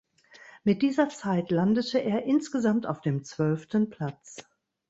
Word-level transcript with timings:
Mit 0.63 0.81
dieser 0.81 1.09
Zeit 1.09 1.51
landete 1.51 1.99
er 1.99 2.23
insgesamt 2.23 2.87
auf 2.87 3.01
dem 3.01 3.23
zwölften 3.23 3.91
Platz. 3.91 4.39